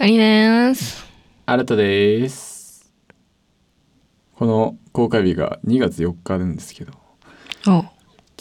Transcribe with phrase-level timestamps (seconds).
[0.00, 1.06] かりです。
[1.44, 2.90] 新たです。
[4.34, 6.92] この公開日が2月4日なんですけど
[7.62, 7.84] ちょおっ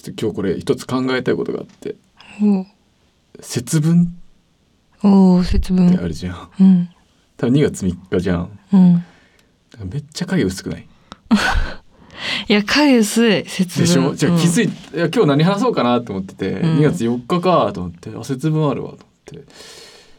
[0.01, 1.95] と今日これ一つ考えたいことがあって
[2.41, 2.65] お。
[3.41, 4.17] 節分
[5.03, 5.89] おお節分。
[5.99, 6.49] あるじゃん。
[6.61, 6.89] うん。
[7.35, 8.59] 多分2月3日じゃん。
[8.71, 9.03] うん。
[9.91, 10.87] めっちゃ影薄くない？
[12.47, 13.85] いや影薄い節分。
[13.85, 14.15] でしょ？
[14.15, 14.65] じゃあ気づい
[14.95, 16.79] いや今日何話そうかなと思ってて、うん。
[16.79, 19.51] 2月4日かと思ってあ節分あるわと思って。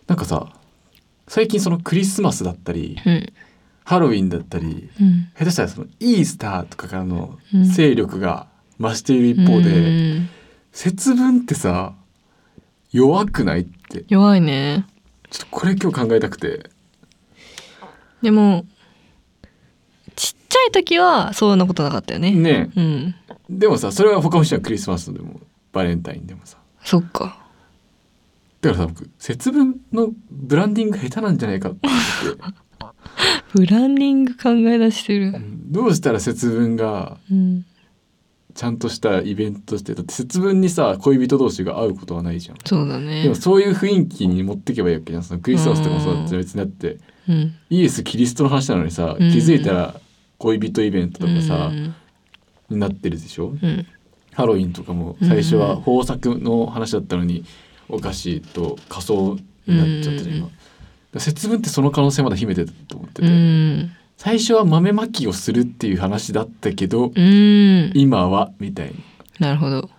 [0.07, 0.53] なんかさ
[1.31, 3.33] 最近そのクリスマスだったりうん。
[3.85, 5.29] ハロウィンだったりうん。
[5.39, 7.65] 下手したらそのイースターとかからのうん。
[7.71, 8.49] 勢力が
[8.81, 10.29] 増している一方で、うん。
[10.73, 11.95] 節分ってさ
[12.91, 14.05] 弱くないって？
[14.09, 14.87] 弱いね。
[15.31, 16.69] ちょっとこれ今日考えたくて。
[18.23, 18.67] でも
[20.17, 22.33] ちっちゃい時はそんなことなかったよね。
[22.33, 22.73] ね。
[22.75, 23.15] うん。
[23.49, 25.39] でもさそれは他の人はクリスマスでも
[25.73, 26.59] バレンタインでもさ。
[26.83, 27.40] そっか
[28.61, 31.89] だからさ僕節分のブランディング下手なんじゃないかって。
[31.89, 31.99] 思っ
[32.35, 32.51] て
[33.53, 35.33] ブランディング考え出してる。
[35.35, 35.73] うん。
[35.73, 37.67] どうしたら節分がうん
[38.53, 42.57] ちゃんとしたイベントとしてだって節分にさ恋人同士が会うことはないじゃん。
[42.65, 43.23] そうだね。
[43.23, 45.23] でもそういう雰囲気に持っていけばいいわけじゃん。
[45.23, 46.99] そのクリスマスとかもそうだって別にだって。
[47.29, 47.55] うん。
[47.71, 49.31] イエス・キリストの話なのにさ、うん。
[49.31, 49.95] 気づいたら
[50.39, 51.95] 恋人イベントとかさ、うん。
[52.71, 53.49] になってるでしょ？
[53.63, 53.87] うん。
[54.33, 57.45] ハロウィンとかも最初は豊作の話だったのに
[57.93, 60.49] お菓子と仮装になっちゃったじゃん今、
[61.13, 61.21] うん。
[61.21, 63.91] 節分ってその可能性まだ秘めてたと思ってて、うん。
[64.17, 67.93] 最初は豆まきをするっていう話だったけど、うん。
[67.95, 68.95] 今はみたいに。
[69.39, 69.91] なるほど。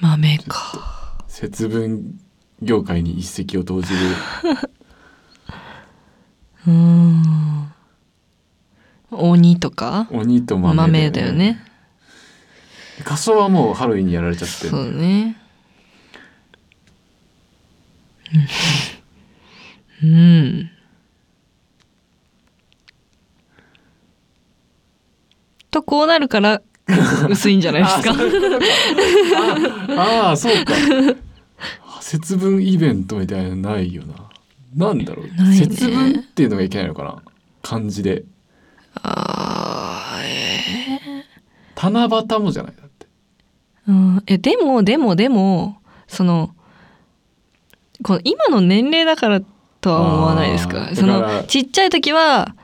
[0.00, 1.16] 豆か。
[1.28, 2.18] 節分
[2.62, 3.98] 業界に一石を投じる。
[6.68, 7.72] うん。
[9.10, 10.06] 鬼とか？
[10.10, 11.64] 鬼と豆豆だよね。
[13.02, 14.70] 仮装はもうハロウィンにやられちゃってる。
[14.70, 15.39] そうね
[20.02, 20.10] うん。
[20.10, 20.70] うん
[25.70, 26.62] とこうなるから
[27.28, 28.14] 薄いんじゃないですか。
[29.96, 30.74] あああそうか。
[32.00, 34.30] 節分イベントみたいなのないよな。
[34.74, 35.32] なんだろう、ね。
[35.56, 37.22] 節分っていうのがいけないのかな。
[37.62, 38.24] 漢字で。
[38.94, 41.24] あーえ
[41.76, 43.06] 七夕もじゃないだって。
[43.88, 46.54] ーうん、えでもでもでもその
[48.02, 49.40] この今の年齢だから
[49.80, 52.54] とは思わないですあかそのちっちゃい時は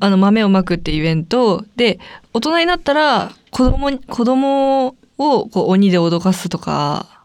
[0.00, 1.98] あの豆をまくってイベントで
[2.34, 4.94] 大人になったら子供に子供を
[5.48, 7.20] こう鬼で脅かすとか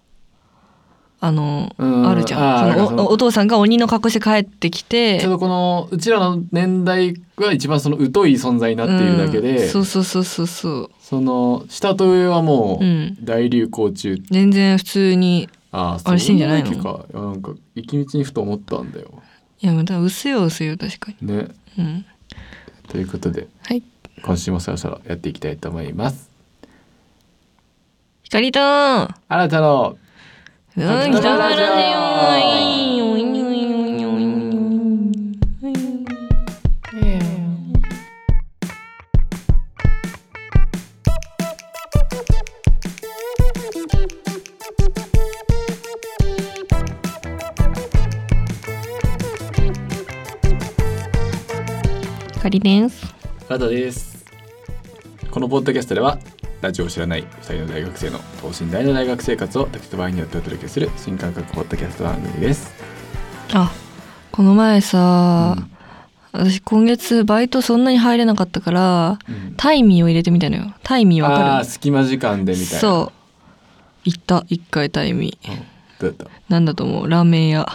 [1.19, 2.87] あのうんあるじゃん。
[2.87, 9.69] そのおお父さんが鬼の格好して帰ってきてちょうどこのうちらの年代が一番その疎い存在になっているだけで、うん。
[9.69, 10.91] そうそうそうそうそう。
[11.01, 13.17] その下と上はもううん。
[13.23, 19.21] 大流行中、全然普通にああれしてんじゃないかいやなんか行き道にふと思ったんだよ。
[19.61, 21.27] いやまた薄いよ薄いよ確かに。
[21.35, 21.47] ね。
[21.77, 22.05] うん。
[22.87, 23.83] ということではい。
[24.23, 26.29] 今週もそろそろやっていきたいと思います。
[28.23, 29.13] 光と新
[29.49, 29.97] たの
[30.77, 31.55] うん北北のラ
[52.49, 53.15] ジオラジオ光です。
[53.47, 54.25] 新たです。
[55.31, 56.19] このポッドキャストでは
[56.61, 62.71] ラジオを知らない2人の大学生の等身大の大学生活を時と場合によってお届けする新感覚ポッドキャスト番組です。
[63.53, 63.71] あ
[64.31, 65.71] この前さ、うん
[66.33, 69.53] 私今月バイトそんなに入れなかったからうん。
[69.55, 70.73] タイミーを入れてみたのよ。
[70.83, 71.49] タイミーわあかる？
[71.55, 72.79] あ隙間時間でみたいな。
[72.79, 73.19] そう。
[74.03, 74.43] 行った。
[74.49, 75.51] 一回タイミー。
[75.51, 75.59] うん。
[75.99, 77.09] どうだっなんだと思う？
[77.09, 77.65] ラーメン屋。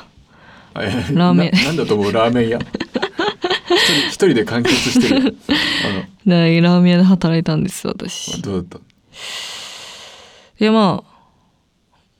[0.74, 1.52] ラーメン。
[1.52, 2.12] ななんだと思う？
[2.12, 2.58] ラーメン屋
[4.08, 5.36] 一人で完結してる。
[6.26, 8.36] ラーメン屋で働いたんです私。
[8.36, 8.82] のどうだっ
[10.60, 11.02] いやま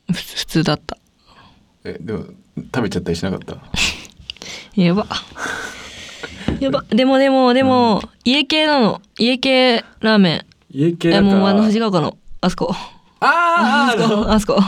[0.08, 0.96] あふ普通だった。
[0.96, 1.00] た
[1.84, 2.24] えでも
[2.74, 3.56] 食べちゃったりしなかった？
[4.80, 5.06] やば。
[6.58, 6.84] やば。
[6.88, 9.00] でもでもでも、家系なの。
[9.18, 10.34] 家系ラーメン。
[10.34, 11.34] え家系だから。
[11.36, 12.74] もうあの藤ヶ丘のあそこ
[13.20, 14.60] あーあーあのあそこ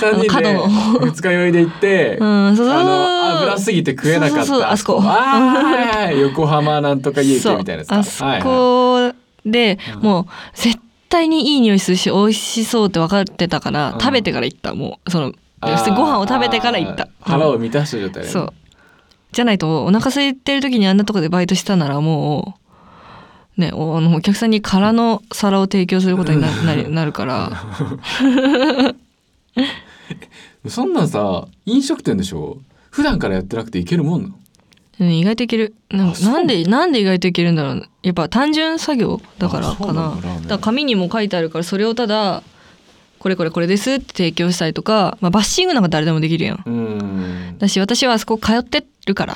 [0.00, 0.58] 三人で
[1.00, 9.14] 二日酔いで行って、うんそうそうあの油すぎて食えなかったあそこあ横浜なんとか家系みたいなやつかあそはいはいこ
[9.46, 10.78] で、もう絶
[11.10, 18.52] 対にいい匂いするし美味しそうって分かってたから、うん食べてから行ったもうそのご飯を食べてから行った腹を満たした状態、ねそう
[19.32, 22.63] じゃないとお腹空いてる時にあんなとこでバイトしたならもう
[23.56, 27.52] ねおあのお客さんに空の皿を提供することにななりなるから。
[30.68, 32.58] そんなんさ飲食店でしょ？
[32.90, 34.34] 普段からやってなくていけるもんなの？
[35.00, 35.74] うん意外といける。
[35.90, 40.16] なんなんでなんで意外といけるんだろうやっぱ単純作業だからかな。
[40.46, 42.42] だ紙にも書いてあるからそれをただ
[43.18, 47.56] これこれこれですって提供したりとか、まあ、バッシングなんか誰でもできるやん。
[47.58, 49.34] だし私はあそこ通ってるから。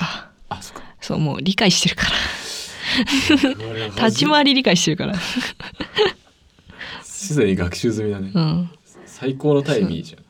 [0.49, 0.59] あ
[1.01, 2.11] そうもう理解してるから
[3.95, 5.15] 立ち回り理解してるから。
[7.03, 8.69] すでに学習済みだね、うん。
[9.05, 10.23] 最高のタイミーじゃん。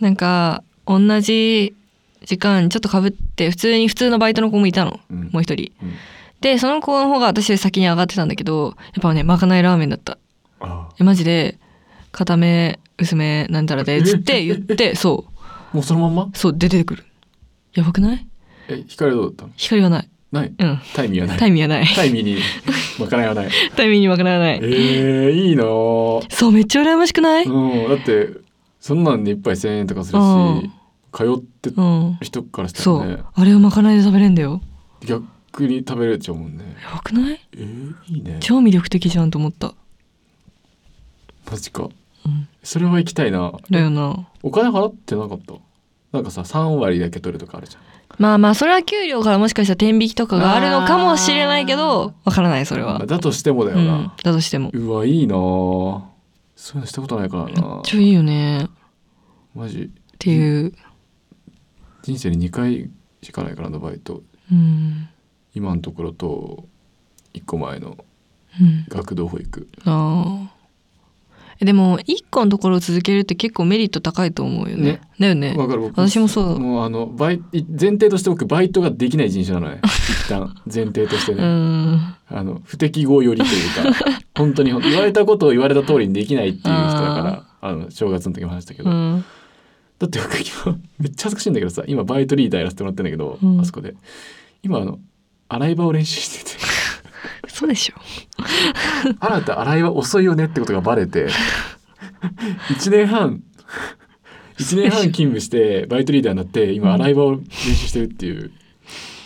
[0.00, 1.74] なんか同じ
[2.24, 5.30] 時間ちょっとかぶって普通に普通のバイトの子もいたの、うん。
[5.32, 5.72] もう一人。
[5.82, 5.94] うん。
[6.40, 10.18] でその子の方が私より先に上がってたんだけどやっぱねまかないラーメンだった。
[10.60, 11.58] あえマジで
[12.12, 15.26] 固め薄めなんたらでつって 言ってそ
[15.72, 16.22] もうそのまんま？
[16.24, 17.04] うそう出てくる。
[17.74, 18.26] やばくない？
[18.68, 19.50] え光はどうだったの？
[19.56, 20.54] 光はないない。
[20.56, 20.80] うん。
[20.94, 21.38] タイミーはない。
[21.38, 21.86] タイミーはない。
[21.86, 22.38] タイミーに
[22.98, 23.50] まかないはない。
[23.76, 24.38] タイミーにまかない。
[24.38, 27.44] はないえー、いいなぁそうめっちゃ羨ましくない？
[27.44, 27.88] うん。
[27.88, 28.28] だって
[28.80, 30.62] そんなんで一杯1,000円とかするうん。
[30.62, 30.70] し
[31.12, 31.70] 通って
[32.24, 33.12] 人からしたそらね。
[33.14, 33.24] う。
[33.34, 34.60] あれをまかないで食べれんだよ。
[35.04, 36.76] 逆に食べれちゃうもんね。
[36.82, 37.40] やばくない？
[37.52, 38.36] えー、いいね。
[38.40, 39.74] 超魅力的じゃんと思った。
[41.50, 41.88] マジか。
[42.26, 42.48] うん。
[42.62, 43.52] それは行きたいな。
[43.70, 44.28] だよな。
[44.42, 45.54] お金払ってなかった？
[46.12, 47.82] なんかさ3割だけ取るとかあるじゃん
[48.18, 54.70] まあまあそれは給料からもしかしたら天引きとかがあるのかもしれないけどわからないそれは、だとしてもだようん、な、だとしても。
[54.72, 55.34] うわいいな。
[55.34, 56.02] ぁ
[56.56, 58.68] そういうのしたことないからめっなちゃいいよね。
[59.54, 59.82] マジ。
[59.82, 59.88] っ
[60.18, 60.72] ていう、
[62.02, 62.90] 人生に2回
[63.22, 64.22] しかないからなバイト。
[64.50, 65.08] うん。
[65.54, 66.66] 今のところと
[67.34, 67.96] 1個前の
[68.58, 69.68] うん、学童保育。
[69.84, 70.45] ああえ
[71.60, 74.82] でも一個のところを続けるって結構メリット高いと思うよね。
[74.84, 75.00] ね。
[75.18, 75.54] だよね。
[75.56, 76.60] わかる僕私もそう。
[76.60, 80.54] もうあのバイ前提として僕バイトができない人種なのね 一旦。
[80.72, 82.14] 前提としてうね、ん。
[82.28, 83.48] あの不適合寄りとい
[83.90, 84.20] うか。
[84.36, 89.24] 本当に言われたことを言われた通りにできないっていう人だからあの正月の時も話したけど、うん。
[89.98, 93.60] だって僕今めっちゃ恥ずかしいんだけどさ今バイトリーダーやらせてもらってんだけど、うん。
[93.60, 93.94] あそこで。
[94.62, 94.98] 今あの
[95.48, 96.65] 洗い場を練習してて
[97.48, 97.94] そうでしょ
[99.20, 101.28] 「あなた洗い場遅いよね」ってことがバレて
[102.70, 103.42] 1年半
[104.58, 108.50] 1年半勤務してバイトリーダーになって今洗い場を練習してるっていう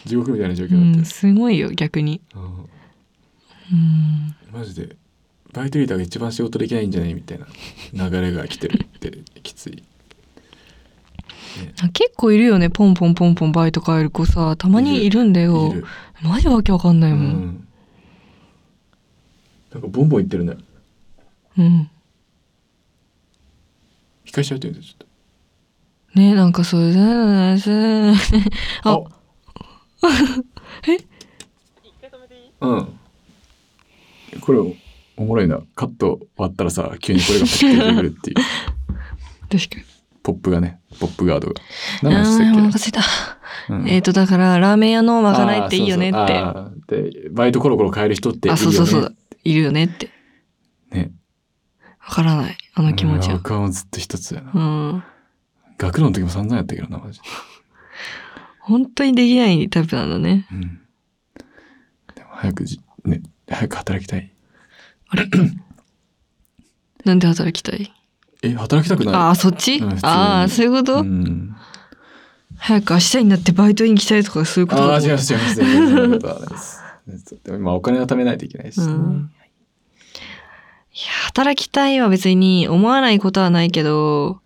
[0.05, 2.21] 地獄みたいな状況うになってる、んすごいよ逆に。
[2.35, 2.43] うん。
[2.43, 4.35] うん。
[4.53, 4.97] マジで
[5.53, 7.39] バイトリーダーが一番仕事できないんじゃないみたい
[7.93, 9.83] な流れが来てるって きつい。
[11.83, 15.75] あ結構いるよねポンポンポンポンバイト変える子さたまにいるんだよ。
[16.23, 17.27] マジわけわかんないうもん。
[17.27, 17.69] ん
[19.73, 20.57] なんかボンボンいってるね。
[21.59, 21.91] うん。
[24.27, 25.09] 引かしちゃうって言うんですちょっ
[26.15, 26.97] ねなんかそういう
[28.83, 28.85] あ。
[28.85, 29.11] と
[32.61, 32.99] うん。
[34.41, 34.59] これ
[35.17, 35.61] おもろいな。
[35.75, 38.37] カット終わったらさ急にこれがパッて出てくるっていう。
[39.51, 39.83] 確かに。
[40.23, 41.55] ポップがねポップガードが。
[41.61, 41.63] あ
[42.03, 43.03] 何の話ーお腹したっすいた。
[43.69, 43.89] け、うん。
[43.89, 46.13] えっとだからラーメン屋のまかないっていいよねっ
[46.87, 47.11] て。
[47.11, 48.61] でバイトコロコロ変える人っているよね。
[48.61, 50.11] あそうそうそういるよねって。
[50.91, 51.11] ね。
[52.01, 52.57] わからない。
[52.75, 54.53] あの気持ちうんは僕はもうずっと一つやな。
[54.55, 54.59] う
[54.97, 55.03] ん。
[55.79, 57.25] 学童の時も散々やったけどなマジで。
[58.61, 60.47] 本当にできないタイプなんだね。
[60.53, 60.61] うん。
[62.15, 64.31] でも早くじね早く働きたい。
[65.09, 65.27] あれ？
[67.05, 67.93] なんで働きたい？
[68.43, 69.15] え働きたくない？
[69.15, 69.83] ああそっち？
[70.03, 71.55] ああそういうこと、うん。
[72.57, 74.83] 早く明日になってバイトに行きたいとかそういうこと？
[74.93, 75.39] ああ、違いうます、違い
[76.21, 76.80] ます。
[77.07, 77.41] 全然そんなことはないです。
[77.45, 79.31] でも今お金を貯めないといけないし、ねうん
[80.93, 84.41] いや働きたいは別に思わないことはないけど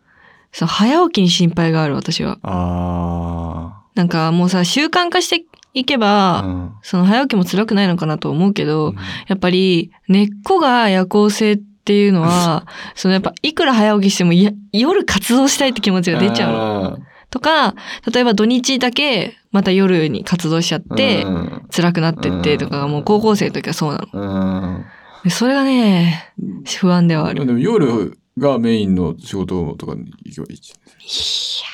[0.52, 5.98] そう早起きに心配がある私はあなんかもうさ習慣化していけあ。
[5.98, 8.96] ば、うんその早起きも辛くないのかなと思うけど、うん
[9.26, 14.32] やっぱり根っこが夜行性っていうのは、 そのやっぱいくら早起きしても
[14.72, 16.98] 夜活動したいって気持ちが出ちゃうの。
[17.34, 17.74] あとか、
[18.12, 24.84] 例えば土日だけまた夜に活動しちゃっーて、うん辛くなってってとかがもう高校生の時はそうなの。
[25.30, 26.32] それがね、
[26.78, 27.38] 不安ではある。
[27.38, 31.64] いやでも夜がメインの仕事とかに行けばいいし。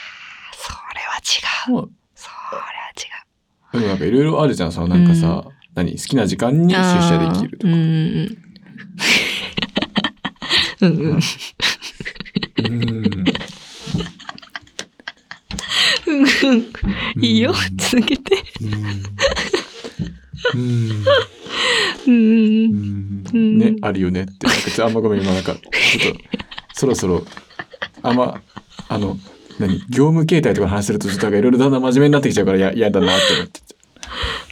[0.51, 1.75] ー、それは違う。
[1.75, 2.65] まあそれは
[2.97, 3.03] 違
[3.77, 3.81] う。
[3.81, 7.73] でもなんかいろいろあるじゃん、さ、なんかさ、何、好きな時間に出社できるとか。
[7.73, 8.37] あー
[10.81, 11.19] うんうんうん。
[12.61, 12.69] う
[13.27, 13.30] ん
[16.11, 16.25] うん。
[16.25, 16.57] う
[17.21, 17.25] ん。
[17.25, 18.43] いいよ、続けて。
[20.55, 21.05] うん
[22.07, 24.83] うんうんね、あるよねって。
[24.83, 26.21] あんまごめん、今なんか、ちょっと、
[26.73, 27.25] そろそろ、
[28.03, 28.41] あんま、
[28.89, 29.19] あの、
[29.59, 33.61] 何、業務形態とかの話すると、ちょっといろいろだんだん真面目になってきちゃうからや嫌だなって思って。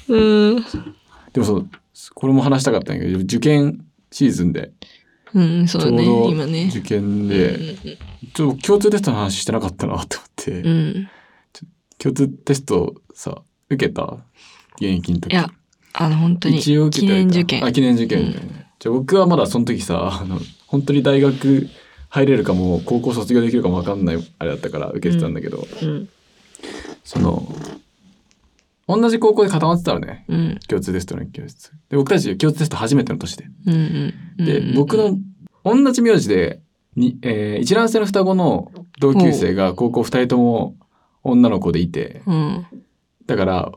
[0.09, 0.17] う
[0.57, 0.65] ん。
[1.33, 1.69] でもそう、
[2.15, 4.73] これも話したかったんだけど、受験シーズンで、
[5.35, 6.71] うん、そうだね、今ね。
[6.71, 7.77] 受験で、
[8.35, 11.09] ちょっと共通テストの話してなかったなって思って、うん。
[11.99, 14.19] 共通テストさ受けた
[14.77, 15.33] 現役の時。
[15.33, 15.51] いや
[15.93, 17.65] あの本当に一応受け記た念受験。
[17.65, 21.69] あ記念受験みたいな、じゃあ僕はまだその時さあの本当に大学
[22.09, 26.09] 入れるかも高校卒業できるかも分かんないあれだったから受けてたんだけど、うん。
[27.05, 27.53] その
[28.87, 30.25] 同じ高校で固まってたのね。
[30.29, 30.59] うん。
[30.67, 31.73] 共通テストの教室。
[31.91, 33.47] で僕たち共通テスト初めての年で。
[33.67, 34.47] うんうん。
[34.47, 34.75] で、うん。
[34.75, 35.19] 僕の
[35.65, 36.61] 同じ名字で
[36.97, 40.77] に、えー一卵性の双子の同級生が高校2人とも
[41.33, 42.23] 女の子でいて。
[42.27, 42.67] うん
[43.27, 43.73] だから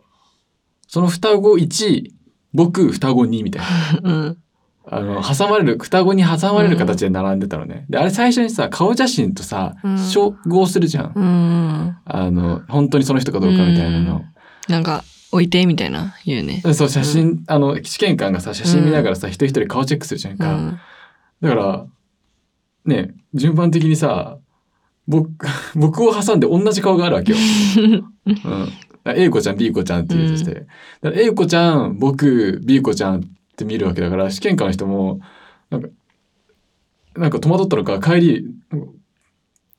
[0.88, 2.10] その双子1
[2.54, 3.62] 僕双子2みたい
[4.02, 4.12] な。
[4.12, 4.38] うん。
[4.86, 9.98] あの挟まれる双子に挟まれる形で並んでたのね、であれ最初にさ顔写真とさうん。
[9.98, 11.98] 照合するじゃん、うん。
[12.04, 14.24] あの本当にその人かどうかみたいなの、
[14.68, 16.62] なんか置いてみたいな言うね。
[16.74, 20.80] そう写真、あの試験官がさ写真見ながらさ、一人一人顔チェックするじゃんか、うん。
[21.42, 21.86] だから
[22.86, 24.40] ね順番的にさ
[25.08, 25.30] 僕
[25.76, 27.38] 僕を挟んで同じ顔があるわけよ。
[28.26, 28.70] うん、
[29.06, 30.54] A 子ちゃん B 子ちゃんって言うとして、
[31.02, 33.22] だから A 子ちゃん僕 B 子ちゃんっ
[33.58, 35.20] て見るわけだから試験官の人も
[35.70, 35.90] なんか
[37.16, 38.46] なんか戸惑ったのか帰り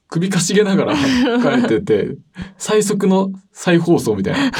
[0.08, 0.94] 首かしげながら
[1.58, 2.16] 帰ってて
[2.58, 4.50] 最速の再放送みたいな。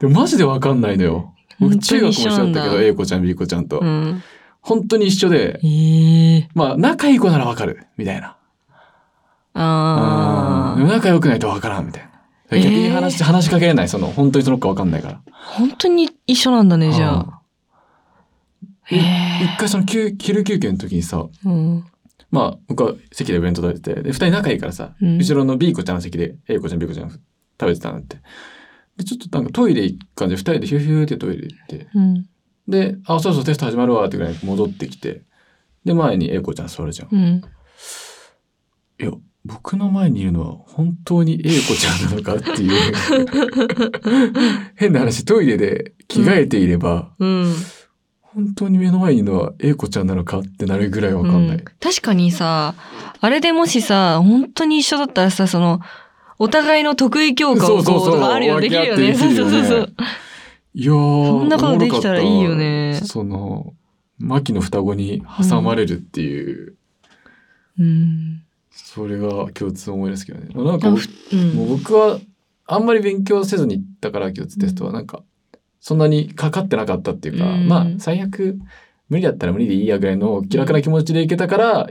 [0.00, 1.34] でもマジでわかんないのよ。
[1.60, 4.22] 僕中学もに一緒だったけど A 子ちゃん B 子ちゃんと、うん
[4.62, 8.36] 本当に一緒でええまあ仲いい子ならわかるみたいな。
[9.54, 12.10] ああ仲良くないとわからんみたいな。
[12.50, 12.62] えー。
[12.62, 13.88] 逆に話し、話しかけれない。
[13.88, 15.22] その、本当にその子わかんないから。
[15.32, 17.42] 本当に一緒なんだねじゃあ。
[18.90, 21.84] 一回その休昼休憩の時にさ、うん。
[22.30, 25.18] まあ、僕は席でお弁当食べてて、で、二人仲いいからさ、うん。
[25.18, 27.20] 後ろの B 子ちゃんの席で A 子ちゃん B 子ちゃん食
[27.60, 28.16] べてたなって。
[28.96, 32.26] で、ちょっとなんかトイレ行く感じで二人でヒューヒューってトイレ行って、うん。
[32.68, 35.22] で、あ、そうそうテスト始まるわってぐらいに戻ってきて、
[35.84, 37.42] で、前に A 子ちゃん座るじゃん。
[39.00, 39.10] いや、
[39.44, 42.72] 僕の前にいるのは本当に A 子ちゃんなのかっていう。
[44.76, 47.52] 変な話、トイレで着替えていれば、うん。
[48.20, 51.56] 本当に目の前にいるのは A 子ちゃんなのかってなるぐらいわかんない。
[51.56, 51.64] うん。
[51.80, 52.74] 確かにさ
[53.20, 55.80] あれでもしさ本当に一緒だったらさその
[56.38, 58.14] お互いの得意教科をこうそうそうそう。
[58.14, 59.12] とかあるよできるよね。
[59.12, 59.52] 分け合ってできるよね。
[59.52, 59.94] そうそうそう
[60.74, 62.98] いやー、そんなことできたらいいよね。
[63.04, 63.74] その、
[64.18, 66.76] 牧の双子に挟まれるっていう、
[67.78, 68.42] うん
[68.72, 70.48] それが共通思いですけどね。
[70.54, 70.92] なんかう
[71.36, 72.18] んもう僕は
[72.66, 75.22] あんまり勉強せずに行ったから共通テストはなんか、
[75.80, 78.58] そんなにかかってなかったっていうか、うんまあ最悪
[79.08, 81.90] 無理だったら無理でいいやぐらいの気楽な気持ちでいけたから、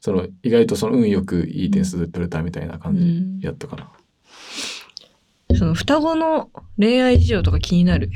[0.00, 3.90] その意外とその運よくいい点数取れたみたいな感うんじやったかな。
[5.56, 8.10] その双子の恋愛事情とか気になる？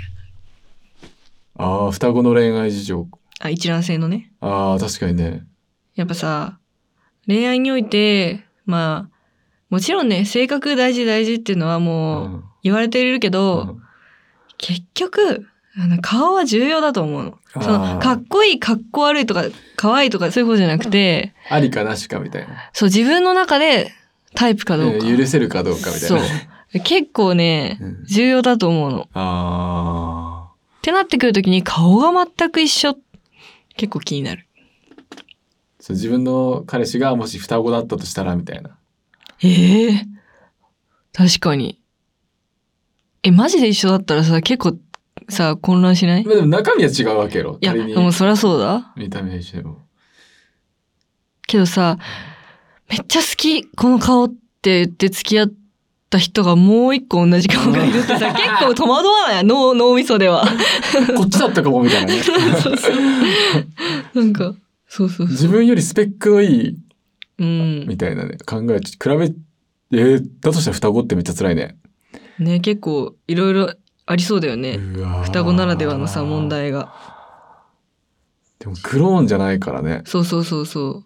[1.57, 3.09] ああ、双子の恋愛事情。
[3.40, 5.45] あ一卵性のねああ、確かにね。
[5.95, 6.59] やっぱさ
[7.28, 9.16] 恋愛においてまあ
[9.70, 13.82] もちろんね性格大事大事っていうのはもう言われているけど、うん
[14.61, 17.38] 結局あの顔は重要だと思うの。
[17.62, 19.44] そのかっこいいかっこ悪いとか
[19.76, 22.49] 可愛いとかそういうことじゃなくてありかなしかみたいな。
[22.73, 23.92] そう自分の中で
[24.35, 25.06] タイプかどうか。
[25.06, 26.00] えー許せるかどうかみたいな。
[26.00, 29.02] そう結構ねうん重要だと思うの。
[29.02, 30.49] っあ
[30.82, 32.97] てなってくるときに顔が全く一緒
[33.76, 34.48] 結構気になる。
[35.88, 35.92] あ。
[35.92, 38.71] そう自分の彼氏がもし双子だったとしたらみたいな。
[39.42, 40.07] ええ
[41.12, 41.80] 確かに。
[43.23, 44.76] えマジで一緒だったらさ結構
[45.28, 46.23] さ混乱しない？
[46.23, 47.59] いまあでも中身は違うわけよ。
[47.61, 48.92] や仮にでもそりゃそうだ。
[48.97, 49.78] 見た目は一緒でも。
[51.47, 51.99] けどさ、
[52.90, 55.52] めっちゃ好き、この顔って言って付き合っ
[56.11, 59.45] た人がもう一個同じ顔がいるってさ、 結構戸惑わない？
[59.45, 60.45] 脳、脳みそでは。
[61.16, 62.21] こっちだったかもみたいなね。
[62.23, 62.95] そうそう。
[64.14, 64.54] なんか、
[64.88, 66.68] そうそうそ自分よりスペックのいい
[67.38, 67.45] う。
[67.45, 67.87] うん。
[67.87, 68.37] みたいなね。
[68.45, 68.99] 考え、比
[69.90, 71.76] べ、えー、だとしたら双子ってめっちゃ辛いね。
[72.38, 73.75] ね、結構いろいろ
[74.07, 74.78] ありそうだよね。
[75.25, 76.49] 双子ならではのさ、問。
[76.49, 76.92] 題が。
[78.59, 80.02] でもクローンじゃないからね。
[80.04, 81.04] そうそうそうそう。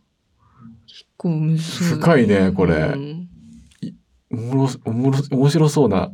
[0.87, 3.29] 結構むずそうだ深いねこれうん
[4.31, 6.11] おもろ、おもろ、面白そうな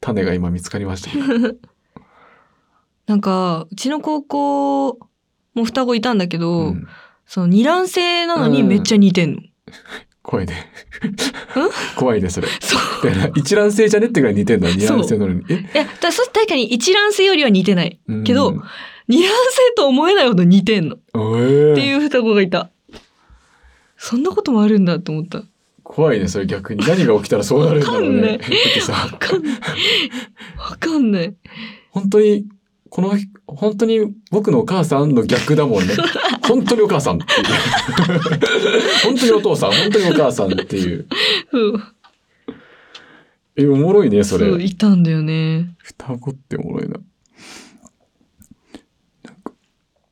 [0.00, 1.10] 種が今見つかりました。
[3.06, 4.98] なんか、うちの高校
[5.56, 6.86] も双子いたんだけど、うん
[7.28, 9.40] その二卵性なのにめっちゃ似てんの。
[10.22, 10.70] 怖いね。
[11.96, 12.46] 怖いね、それ。
[12.60, 13.10] そう。
[13.10, 15.42] だから一卵性じゃねってぐらい似てんだ、二卵性なのに。
[15.48, 15.54] え？
[15.54, 17.98] いや、だ確かに一卵性よりは似てない。
[18.06, 18.52] うんけど
[19.08, 20.94] 二卵性と思えないほど似てんの。
[20.94, 22.70] っえーていう双子がいた。
[23.96, 25.42] そんなこともあるんだって思った。
[25.82, 26.86] 怖いね、それ逆に。
[26.86, 28.38] 何が起きたらそうなるんだろうね。
[28.88, 29.54] わかんない。
[30.58, 31.34] わかんない。
[31.90, 32.46] 本当に、
[32.90, 33.12] この、
[33.46, 34.00] 本当に
[34.30, 35.94] 僕のお母さんの逆だもんね。
[36.46, 37.46] 本当にお母さんっていう。
[39.04, 41.06] 本当にお父さん、本当にお母さんっていう。
[41.52, 41.82] うん。
[43.56, 44.48] え、おもろいね、それ。
[44.48, 45.74] そう、いたんだよね。
[45.78, 47.00] 双子っておもろいな。
[49.24, 49.52] なんか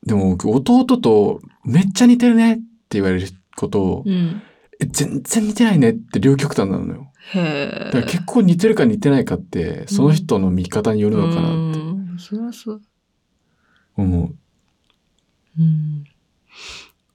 [0.05, 4.41] でも僕、弟とめっちゃ似てるねって言われることを、うん。
[4.79, 7.11] え全然似てないねって両極端なのよ。
[7.33, 7.85] へえ。
[7.85, 11.84] だから結構似てるか似てないかって、その人の見方によるのかなってうん。
[12.19, 12.81] そりゃそう。
[13.95, 14.35] 思う。
[15.59, 16.03] うん。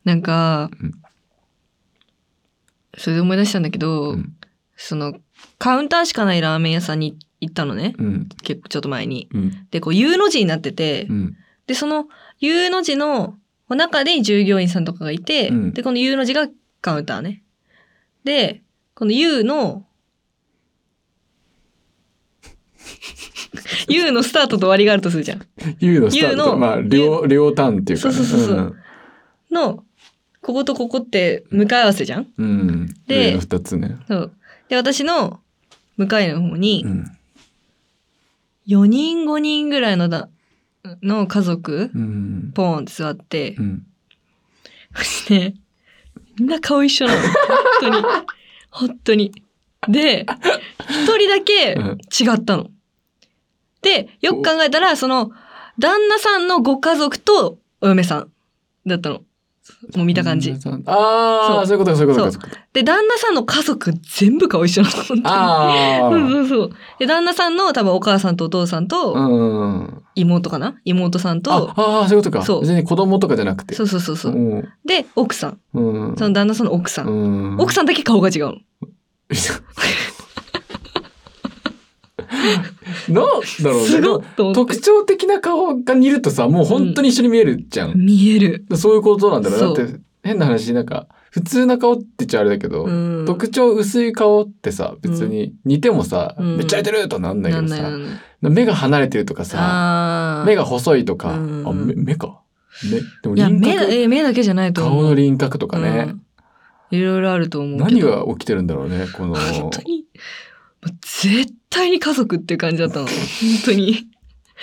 [0.05, 0.95] なんか、うん
[2.99, 4.37] それで思い出したんだけど、うん
[4.77, 5.15] その、
[5.59, 7.95] カウンターしかないラーメン屋さんに行ったのね。
[7.99, 8.29] うん。
[8.43, 9.29] 結構ちょっと前に。
[9.33, 9.67] うん。
[9.71, 11.37] で、こう U の字になってて、うん。
[11.67, 13.39] で、その U の字の
[13.69, 16.49] 中で従業員さんとかがいて、うんで、この U の字が
[16.81, 17.43] カウンターね。
[18.25, 18.63] で、
[18.95, 19.87] この U の
[23.89, 25.41] U のスタートと終わりがあるとするじゃん。
[25.81, 28.15] U のスタート、のまあ、両、両端っていうかね。
[28.15, 28.75] そうそうそうそうん
[29.51, 29.85] の、
[30.41, 32.47] こことここって向かい合わせじゃんうん。
[32.47, 32.95] うん。
[33.07, 33.97] で二つね。
[34.09, 34.33] そう。
[34.69, 35.41] で、私の
[35.97, 37.05] 向かいの方にう、ん。
[38.69, 40.29] 4人5人ぐらいのだ、
[41.03, 42.53] の家族、うん。
[42.55, 43.87] ポーンって座ってう、ん。
[44.95, 45.55] そして、
[46.39, 47.21] みんな顔一緒なの。
[47.21, 47.29] 本
[47.81, 48.03] 当に。
[48.71, 49.33] 本当に。
[49.89, 50.27] で、
[50.89, 52.71] 一人だけうん違ったの。
[53.83, 55.31] で、よく考えたら、その、
[55.79, 58.31] 旦那さんのご家族とお嫁さん
[58.87, 59.23] だったの。
[59.97, 60.53] もう見た感じ。
[60.87, 64.95] ああ、そういうことか、そういうことで、旦那さんの家族全部顔一緒なの。
[64.97, 66.71] 本当にあ そうそうそう。
[66.99, 68.87] で、旦那さんの多分お母さんとお父さんあ。
[68.89, 70.03] とうん。
[70.17, 70.75] 妹かな？
[70.85, 72.45] 妹さんと、ああー、そういうことか。
[72.45, 73.75] そう別に子供とかじゃなくて。
[73.75, 74.33] そうそうそうそう。
[74.33, 74.69] うん。
[74.85, 75.59] で、奥さん。
[75.73, 75.81] う
[76.13, 76.17] ん。
[76.19, 77.57] その旦那さんの奥さん。
[77.59, 78.55] 奥さんだけ顔が違うの。
[83.09, 84.55] なんだろうね。
[84.55, 87.99] 特徴的な顔が似るとさ、もう本当に一緒に見えるじゃん。
[87.99, 88.65] 見える。
[88.77, 89.77] そういうことなんだろう。
[89.77, 93.25] だって、変な話、なんか、普通な顔って言っちゃあれだけど、うん。
[93.27, 97.91] 特徴薄い顔ってさ、別に似てもさ、うんめっちゃ似てるとはなんないけどさ、
[98.41, 102.41] 目が離れてるとかさ、目が細いとか、うんあ、目目か？
[102.85, 104.83] 目でもいや、輪郭、目だえ目だけじゃないと。
[104.83, 106.23] 顔の輪郭とかね、うん
[106.93, 107.79] いろいろあると思う。
[107.79, 110.07] 何が起きてるんだろうね、この、本当に、
[111.03, 113.07] 絶対に家族っていう感じだったの。
[113.07, 113.15] 本
[113.65, 114.07] 当に。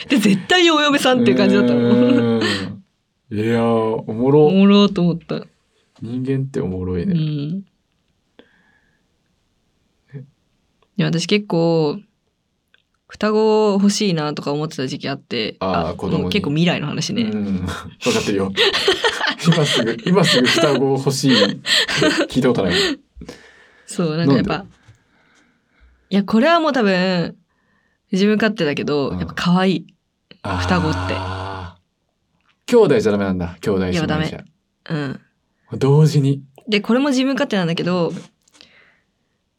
[0.10, 1.80] で、絶対にお嫁さんっていう感じだったの。
[1.80, 2.78] うーん
[3.30, 3.64] いやー、
[4.08, 4.50] おもおろ。
[4.52, 5.42] もろーと思った。
[6.02, 7.14] 人間っておもろいうね。
[7.14, 7.18] ん。
[7.18, 7.64] い
[10.98, 12.00] や、私結構、
[13.08, 17.24] 双子欲しいなとか思ってた時期あって、あー子供結構未来の話ね。
[17.24, 17.44] うん。
[17.44, 18.52] 分かってるよ。
[19.46, 21.32] 今すぐ、今すぐ双子欲しい
[22.28, 22.74] 聞いたことない。
[23.86, 24.66] そう、なんかやっなぱ、
[26.10, 27.36] いや、これはもう多分、
[28.12, 29.88] 自分勝手だけど、うんやっぱ可愛い。
[30.44, 31.16] 双子って
[32.68, 33.58] 兄弟じゃダメなんだ。
[33.60, 34.44] 兄弟姉妹いやダメじゃ。
[34.90, 35.20] うん。
[35.74, 36.44] 同時に。
[36.68, 38.14] で、これも自分勝手なんだけど、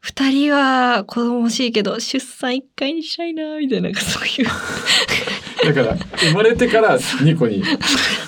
[0.01, 4.49] 二人は子供欲しいけど、出産一回にしたいな、みたいな、なんかそういう。
[5.67, 7.63] だから、生まれてから2個に。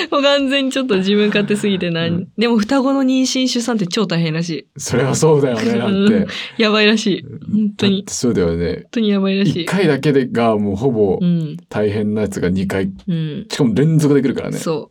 [0.10, 6.32] もう完全にちょっと自分勝手すぎてなん、うんでも双子の妊娠出産って超大変らしそれはそうだよね、だって。
[6.58, 6.62] い。
[6.62, 7.24] やばいらしい。
[7.24, 8.74] 本当にそうだよね。
[8.74, 9.64] 本当にやばいらし1い。
[9.66, 11.56] 回だけでがもうほぼうん。
[11.68, 12.90] 大変なやつが2回。
[13.08, 13.46] うん。
[13.50, 14.58] しかも連続できるからね。
[14.58, 14.90] そ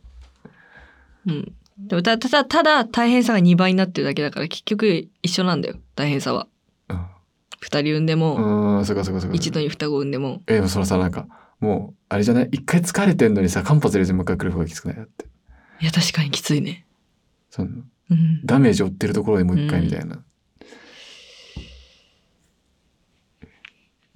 [1.26, 1.30] う。
[1.30, 1.52] うん。
[1.78, 5.76] でもたただ、ただ大変さが2倍になってるだけだから結局一緒なんだよ。
[5.94, 6.46] 大変さは。
[6.90, 6.98] うん
[7.60, 8.82] 二人産んでも。
[9.32, 10.42] 一度に双子産んでも。
[10.46, 11.26] え、でもそのさ、なんか、
[11.60, 12.48] もう、あれじゃない？
[12.52, 15.26] 一回疲れてんのにさ、間髪入れずにもう一回来る方がきつくないだって。
[15.80, 16.86] いや、確かにきついね。
[17.50, 17.70] その、
[18.10, 18.40] うん。
[18.44, 20.22] ダメージ負ってるところでもう一回みたいな。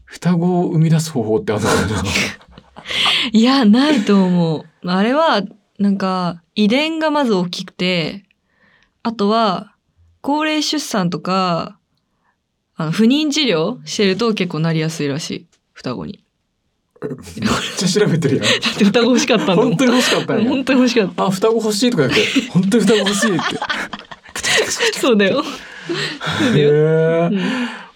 [0.05, 1.76] 双子を生み出す方法ってあるのか
[3.33, 4.88] いや、ないと思う。
[4.88, 5.42] あれは、
[5.78, 8.24] なんか、遺伝がまず大きくて、
[9.02, 9.74] あとは、
[10.20, 11.78] 高齢出産とか、
[12.74, 15.46] あの、不妊治療してると結構なりやすいらしい。
[15.72, 16.21] 双子に。
[17.08, 17.18] なめっ
[17.76, 18.44] ちゃ調べてるやん。
[18.44, 19.64] だって双子欲しかったんだもん。
[19.68, 20.48] 本当に欲しかったんや。
[20.48, 23.58] 本当に欲しかっあ、双子欲しいとか言って、本当に双子欲しいって。
[23.58, 23.68] た。
[25.00, 25.42] そうだよ。
[25.42, 26.68] そうだよ。
[26.68, 27.40] へうんえ、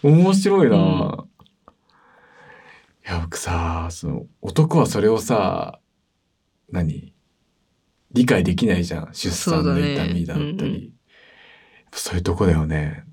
[0.03, 1.25] 面白いな、
[3.07, 5.79] いや、僕さ、その、男はそれをさ、
[6.71, 7.13] 何？
[8.13, 9.11] 理解できないじゃん。
[9.13, 10.49] 出産の痛みだったり。
[10.49, 10.93] そうだねうんうん
[11.99, 13.05] そういうとこだよね。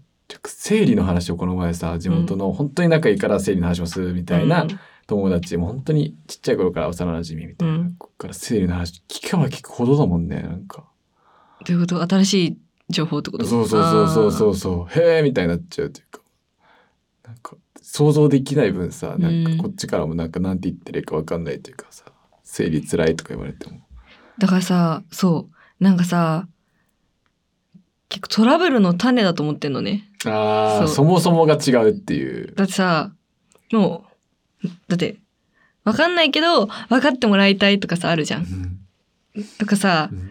[0.46, 4.68] 生理の話をこの前さ、地元の本当に仲いいから生理の話もするみたいな
[5.08, 7.96] 友達も本当にちっちゃい頃から幼馴染みたいな、うん。
[7.96, 10.86] こっから生理の話聞けば聞くほどだもんね、なんか。
[11.66, 12.02] ということ？
[12.02, 12.58] 新しい
[12.90, 13.46] 情報ってこと？
[13.46, 15.00] そうそうそうそうそうそう。
[15.00, 16.22] へえみたいになっちゃうというか。
[17.26, 22.06] なんか想像できない分さなんかこっちからもなんかなんて言ってるかわかんないというかさ
[22.44, 23.80] 生理つらいとか言われても。
[24.38, 25.84] だからさ、そう。
[25.84, 26.48] なんかさ、
[28.10, 30.10] 結構トラブルの種だと思ってんのね。
[30.26, 32.54] ああ、そもそもが違うっていう。
[32.56, 33.12] だってさ、
[33.72, 34.13] もう、
[34.88, 35.18] だって、
[35.84, 38.38] わかんないけど、分かってもらいたいとかさ、あるじゃ。
[38.38, 38.80] うんん
[39.58, 40.30] とかさう、ん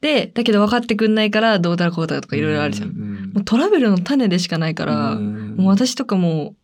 [0.00, 2.90] で、だけど分かってくんないから、どうだらこうだらとかいろいろあるじゃん。
[2.90, 6.56] んもうトラブルの種でしかないから、うんもう私とかもう、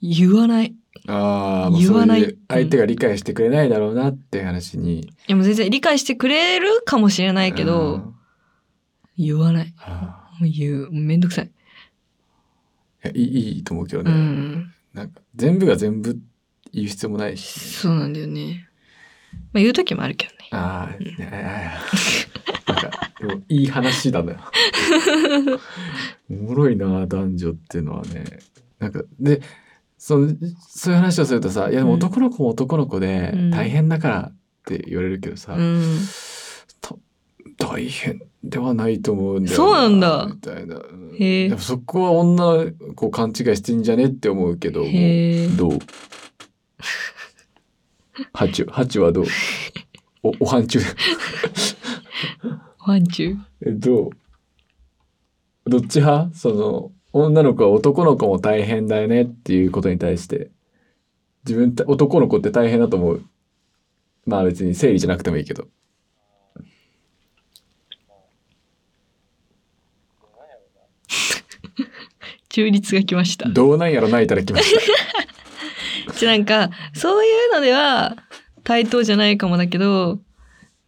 [0.00, 0.66] 言わない。
[0.68, 0.74] い
[1.06, 5.12] ああ、言わないそういう相手が理解してくれないだろうなって話に。
[5.28, 8.14] やもう全然理解してくれるかもしれないけうど、ん
[9.18, 9.74] 言わない。
[9.78, 10.88] あもう言う。
[10.90, 11.50] めんどくさい。
[13.04, 14.10] ーいやいいいいと思うけどうね。
[14.12, 14.72] ん。
[14.94, 16.18] なんか全部が全部
[16.72, 17.60] 言う必要もないし。
[17.60, 18.68] そうなんだよね。
[19.52, 20.48] まあ言う時もあるけどね。
[20.52, 21.72] ああ、いやいやいや
[22.66, 24.36] なんか、でもいい話だね。
[26.30, 28.24] おもろいな、男女っていうのはね。
[28.78, 29.40] なんか、で、
[30.00, 30.34] その
[30.70, 35.98] そういう話をするとさ、いやでも男の子も男の子でうん大変だからって言われるけどさ、うん。
[37.60, 40.26] た大変ではないと思うんだよそうなんだ。
[40.26, 40.76] みたいな。
[40.76, 44.82] うんへえそこは女の子勘違いしてんじゃねって思うけど
[45.56, 45.78] どう
[48.32, 49.24] ハチハチはどう？
[50.22, 50.82] おおはんちゅう？
[52.86, 53.38] ワンチュー。
[53.66, 54.10] えどう？
[55.70, 56.34] どっち派？
[56.34, 60.50] その女の子は男の子も大変だよねっていうことに対して。
[61.46, 63.22] 自分た男の子って大変だと思う。
[64.26, 65.68] まあ別に生理じゃなくてもいいけど
[72.50, 73.48] 中立が来ました。
[73.48, 74.74] どうなんやろないたらきまし
[76.06, 78.16] たちなんか、そういうのでは
[78.64, 80.18] 対等じゃないかもだけど、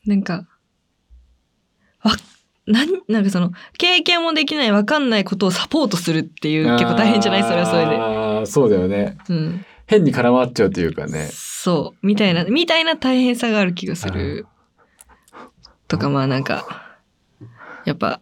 [0.05, 0.47] なんか、
[2.03, 2.13] わ、
[2.67, 7.45] なん、なんかその、経験もできないわかんないことをサポートするっていう結構大変じゃない？
[7.45, 7.97] それはそれで。
[7.97, 9.65] ああそうだよねうん。
[9.87, 12.07] 変に絡まっちゃうというかねそう。
[12.07, 14.47] みたいな、みたいな大変さがある気がする。
[15.87, 16.97] とか、まあなんか、
[17.85, 18.21] やっぱ、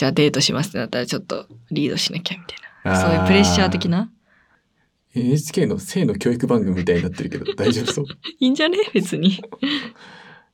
[0.00, 2.58] じゃあデートしますってなったらちょっとリードしなきゃみたい
[2.94, 2.98] な。
[3.02, 4.10] そういうプレッシャー的な
[5.14, 8.04] ？NHK の性の教育番組みたいになってるけど 大丈夫そう？
[8.38, 8.78] いいんじゃね？
[8.94, 9.42] 別に。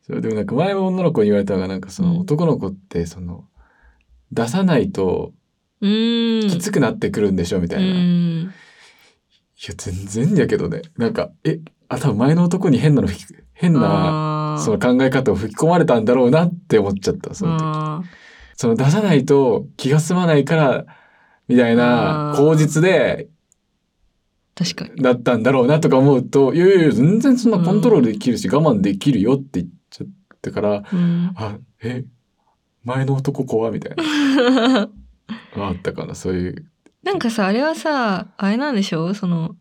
[0.05, 3.45] そうでもなんか前も女の子に言われたのがなんかそのうん男の子ってその
[4.33, 5.33] 出さないと。
[5.81, 8.45] きつくなってくるんでしょみたういな、いん。
[8.47, 8.51] や
[9.77, 13.09] 全然やけどねなんかえあ多分前の男に変なの
[13.53, 18.03] 変なその考え方を吹き込まれたんだろうなって思っちゃったその時あ
[18.57, 20.87] その出さないと気が済まないから
[21.49, 25.03] みたいな口実でー確かに。
[25.03, 30.07] だったんだろうなとか思うといやいやいや全然そんなコントロールできるし、我慢できるよって言っちゃっ
[30.41, 31.33] てからうん。
[31.37, 32.05] あえ
[32.85, 34.89] 前の男怖みたいな
[35.57, 36.67] あったかなそういう
[37.07, 39.55] なんかさ、あれはさ、あれなんでしょその、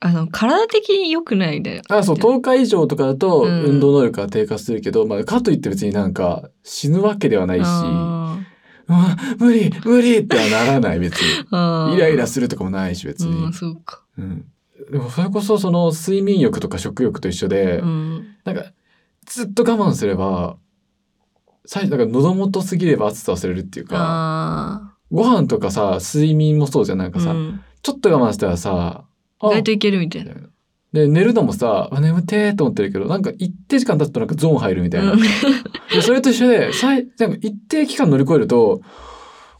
[0.00, 1.82] あの、体的に良くないんだよ。
[1.88, 7.66] あそう10日以上とかだとうん運動能力が低下するけど、まあ、かといって別になんか死ぬわけではないし
[9.38, 14.02] 無理無理ってはならない別にイライラするとかもないし別にうん、、そうか。
[14.18, 14.44] うん、
[14.90, 18.26] でもそれこそその睡眠欲とか食欲と一緒で、うん。
[18.44, 18.64] なんか
[19.24, 20.56] ずっと我慢すれば
[21.64, 27.10] 最初だから喉元すぎれば暑さ忘れるっていうかあご飯とかさ睡眠もそうじゃんなんあ。
[27.10, 29.05] かさ、うんちょっと我慢したらさあ
[29.42, 30.34] 意外といけるみたいな。
[30.92, 35.20] で寝るのもさあ眠てーと思ってるけどなんか一定時間経つとなんかゾーン入るみたいな、うん。
[35.92, 38.80] でそれと一緒でさいなんか一定期間乗り越えると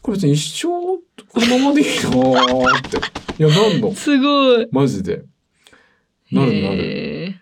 [0.01, 1.01] これ別に一生こ
[1.35, 2.97] のままでいいなーって。
[3.43, 3.93] いやなんの？
[3.93, 4.67] すごい。
[4.71, 5.25] マジで。
[6.31, 7.35] なるなる。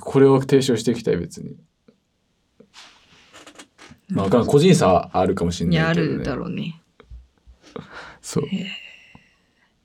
[0.00, 1.56] これを提唱していきたい別に。
[4.08, 4.46] まあわからん。
[4.46, 6.80] 個人差はあるかもしれないけど、ね、るだろうね。
[8.20, 8.66] そう、へ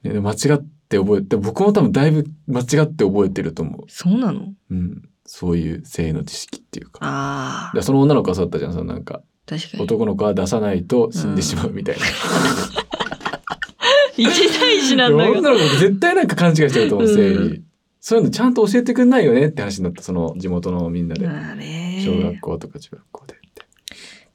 [0.03, 4.41] ね、で間違って覚えて僕も多分だいぶ間違って覚えてると思そうなの？
[4.41, 7.82] う、うん、そういう性の知識っていうかああで。
[7.82, 9.84] その女の子はそうだったじゃんそのなんか確かに。
[9.84, 12.01] 男の子は出さないと死んでしまうみたいな、
[14.15, 14.25] 一
[14.60, 15.58] 大事なんだでも女が。
[15.58, 17.62] の子絶対なんか勘違いしてると思ううん性に、
[17.99, 22.01] そういうのちゃんと教えてくんないよねって話になったその地元のみんなで、まあね。
[22.06, 23.65] 小学校とか中学校でって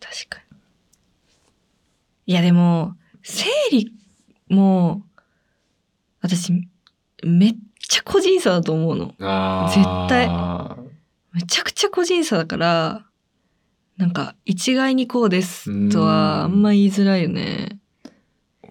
[0.00, 0.40] 確か
[2.26, 2.26] に。
[2.26, 3.92] いやでも、生理
[4.48, 5.02] も、
[6.20, 6.52] 私、
[7.24, 7.54] めっ
[7.88, 9.14] ちゃ個人差だと思うの。
[9.20, 10.26] あ絶対。
[10.28, 10.76] あ
[11.32, 13.06] めちゃくちゃ個人差だから、
[13.96, 17.78] なんか、一概にこうですとはあんま言いづらいよね。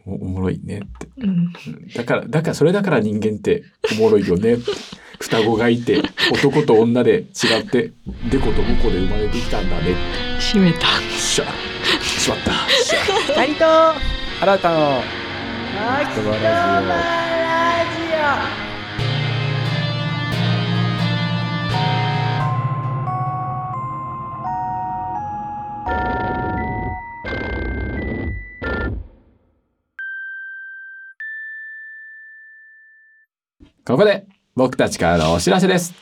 [0.05, 1.07] おおもろいねって。
[1.17, 1.29] うん。
[1.29, 1.53] うん
[1.93, 3.63] だからだからそれだから人間って
[3.97, 4.57] おもろいよね。
[5.19, 7.91] 双子がいて男と女で違って
[8.29, 9.95] デコとボコで生まれてきたんだね。
[10.39, 10.87] 閉めた。
[11.17, 11.45] しゃ
[12.01, 12.51] しまった。
[12.69, 13.65] しゃ二人と
[14.41, 15.01] 新たの
[15.99, 17.36] 秋言葉ラジオ
[33.87, 35.93] ここで僕たちからのお知らせです。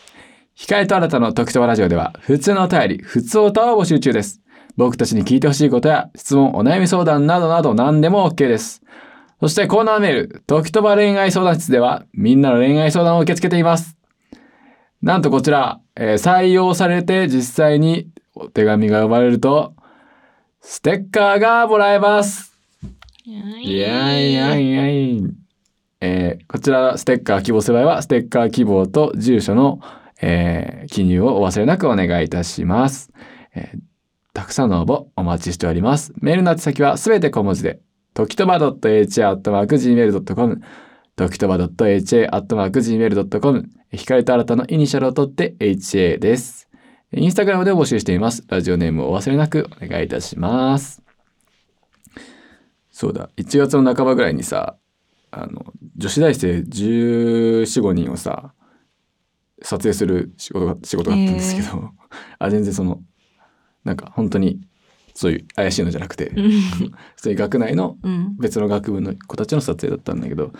[0.57, 4.41] 控えと新たの特徴ラジオでは、普通のお便り、普通歌を募集中です。
[4.75, 8.81] 僕たちに聞いてほしいことや、質問、お悩み相談などなど何でも OK です。
[9.45, 13.95] そしてコーナーメール、時とば恋愛相談室では、みんなの恋愛相談を受け付けています。
[15.03, 19.75] なんとこちら、えー採用されて実際にお手紙が呼ばれると、
[20.61, 22.57] ステッカーがもらえます。
[23.23, 25.21] いやいやいやい。
[26.01, 29.79] えーこちらステッカー希望する場合は、ステッカー希望と住所の、
[30.23, 33.11] えー記入をお忘れなくお願いいたします。
[33.53, 33.79] えー
[34.33, 36.13] たくさんの応募お待ちしております。
[36.17, 37.79] メールの宛先はすべて小文字で、
[38.15, 40.61] ときとば .ha.gmail.com、
[41.17, 46.69] ときとば .ha.gmail.com、光と新たのイニシャルを取って HA です。
[47.11, 48.45] インスタグラムで募集しています。
[48.47, 51.03] ラジオネームをお忘れなくお願いいたします。
[52.89, 54.77] そうだ、1月の半ばぐらいにさ、
[55.31, 58.53] あの、女子大生14、5人をさ、
[59.61, 61.91] 撮影する仕事が、仕事があったんですけど、
[62.39, 63.01] あ、全然その、
[63.83, 64.61] なんか本当に、
[65.15, 66.51] そういう怪しいのじゃなくて、うん。
[66.61, 68.35] 普通に学内のうん。
[68.37, 70.51] 別の学部の子たちの撮影だったんだけど、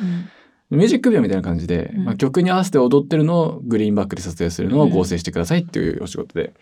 [0.71, 0.77] うん。
[0.77, 2.05] ミュージックビデオみたいな感じで、うん。
[2.05, 6.53] まあ、曲に合わせて踊ってるのをグリーンバックで撮影するのを合成してくださいっていうお仕事で、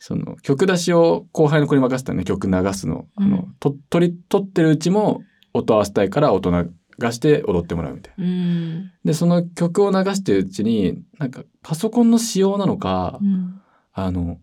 [0.00, 8.24] その曲出しを後輩の子に任せたね曲流すの,、あのうんと取り取ってるうちも音合わせたいから音流して踊ってもらうみたいな。
[8.24, 8.92] うん。
[9.04, 13.60] でその曲を流してるうちになんかパソコンの仕様なのか、うん。
[13.92, 14.38] あの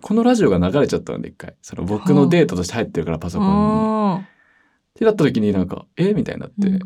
[0.00, 1.54] このラジオが流れちゃったので一回。
[1.62, 3.52] その僕のデータとして入ってるからパソコンに。
[3.54, 4.28] あっ
[4.94, 6.14] てなった時になんかえ？
[6.14, 6.80] みたいになって、ー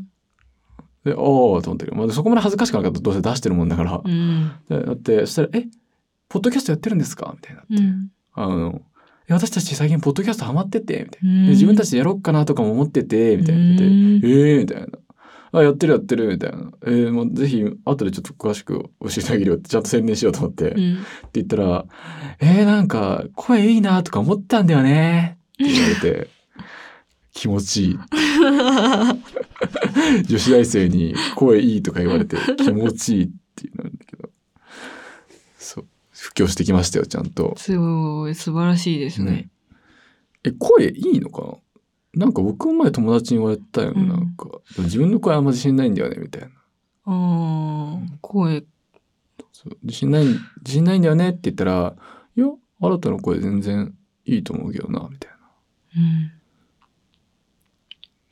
[1.05, 4.01] でおおと思ったけど、まあ、そこまで恥ずかしくなかったどうせ出してるもんだから。
[4.05, 4.53] うん。
[4.69, 5.67] でだってそしたら「え？
[6.29, 7.63] ポッドキャストやってるんですか?」みたいな。
[7.71, 8.09] うん。
[8.35, 8.83] あの
[9.29, 11.05] え私たち最近ポッドキャストハマってて。
[11.05, 11.49] みたいな。
[11.51, 13.37] 自分たちでやろうかなとかも思ってて。
[13.37, 13.63] みたいな。
[13.63, 14.87] えー、みたいな。
[15.53, 16.73] あ、やってるやってるみたいな。
[16.85, 21.85] えー、もうぜひ後でちょっと詳しく教えてあげるよってちゃんと宣伝しようと思って、ってうん言ったら、
[22.41, 26.29] えー、なんか声いいなとか思ったんだよねって言われて、
[27.35, 27.99] 気持ちいい。
[30.27, 34.31] 女子大生に声いいとか言われて気持ちいいっていうんだけど。
[35.59, 35.87] そう。
[36.13, 37.55] 布教してきましたよ、ちゃんと。
[37.57, 39.51] すごい素晴らしいですね。
[40.45, 41.49] え、声いいのかな？
[42.15, 44.49] なんか僕も前友達に言われたよ、うんなんか。
[44.79, 46.49] 自分の声あんま自信ないんだよね、みたいな。
[47.05, 48.65] ああ声
[49.53, 51.95] そう自信ない、自信ないんだよねって言ったら、
[52.37, 52.47] いや、
[52.81, 53.95] 新たな声全然
[54.25, 55.37] いいと思うけどな、みたいな。
[55.97, 56.33] うん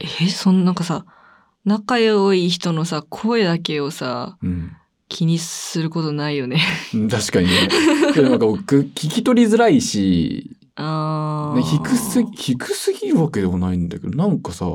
[0.01, 1.05] えそんなんかさ
[1.67, 4.77] 仲良い人のさ声だけをさうん。
[5.11, 6.61] 気にすることないよね。
[6.95, 7.69] うん確かにね。
[8.15, 14.67] でもなんか僕、聞き取りづらいし、ああ、ね、低すぎ、低すぎるわけでもないんだけど、なんかさ、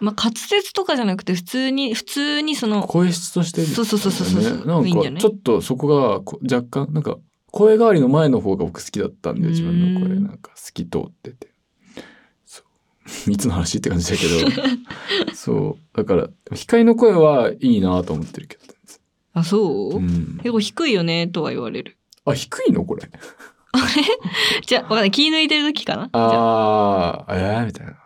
[0.00, 7.18] まあ滑舌とかじゃなくて普通に普通にその声質として、そうそうそうそうそうなんかちょっとそこがこ若干なんか
[7.50, 9.48] 声変わりの前の方が僕好きだったんでうん。
[9.50, 10.08] 自分の声。
[10.20, 11.48] なんか透き通ってて。
[12.44, 12.62] そ
[13.28, 13.30] う。
[13.30, 14.74] いつの話って感じだけど。
[15.34, 15.96] そう。
[15.96, 18.62] だから光の声はいいなと思ってるけど、
[19.32, 21.96] あそう、うん、結構低いよねとは言われる。
[22.24, 22.84] あ低いの？
[22.84, 23.08] これ
[24.66, 25.10] じゃあわかんない。
[25.10, 26.08] 気抜いてる時かな？
[26.12, 26.18] あ
[27.28, 27.36] ああ。
[27.36, 27.96] えー、みたいな。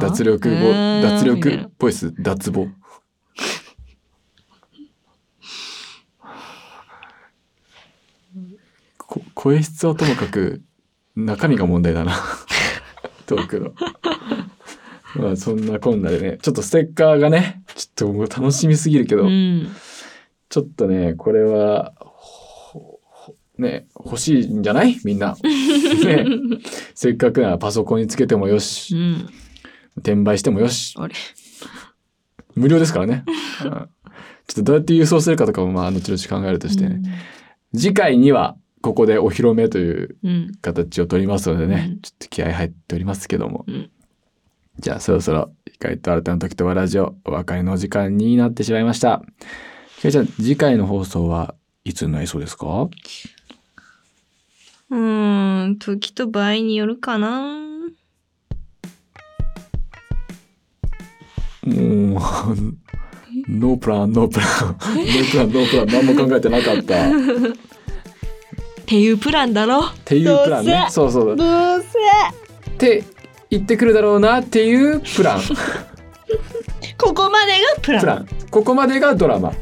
[0.00, 2.68] 脱力語えー脱力ボイス脱語
[8.98, 10.62] こ声質はともかく
[11.16, 12.14] 中身が問題だな。
[13.26, 13.72] トークの。
[15.16, 16.38] まあそんなこんなでね。
[16.42, 19.68] ちょっとステッカーがねちょっと楽しみすぎるけど、うん。
[20.48, 21.92] ちょっとねこれは
[23.58, 24.98] ね欲しいんじゃない？
[25.04, 26.26] みんな、 ね、
[26.94, 28.94] せっかくならパソコンにつけてもよし。
[28.96, 29.28] うん。
[29.98, 30.94] 転売してもよし。
[32.54, 33.24] 無料ですからね。
[33.64, 33.70] うん。
[33.70, 33.86] ちょっ
[34.56, 37.00] とどうやって郵送するかとかもまあ後々考えるとしてね。
[37.74, 40.30] 次回にはここでお披露目といううん。
[40.30, 42.00] うん形を取りますのでね、うん。
[42.00, 43.28] ちょっと気合入っております。
[43.28, 43.64] けども。
[43.68, 43.90] うん。
[44.80, 49.22] じゃあそろそろ光と新たな時とはラジオお別れの時間になってしまいました。
[49.96, 52.88] ひかりちゃん次回の放送はいつになりそうですか？
[54.90, 57.64] うーん時と場合によるかな。
[61.64, 61.74] もう
[63.48, 64.48] ノープランノープラン。
[64.48, 65.86] ノープランノープラン。
[65.86, 67.08] 何も考えてなかった。
[67.08, 67.10] っ
[68.82, 69.88] っていうプランだろ。
[70.04, 70.86] ていうプランね。
[70.90, 71.36] そうそう。
[71.36, 71.98] どうせ。
[72.70, 73.04] って
[73.50, 75.40] 言ってくるだろうなっていうプラン。
[76.98, 78.00] ここまでがプラン。
[78.00, 78.28] プラン。
[78.50, 79.52] ここまでがドラマ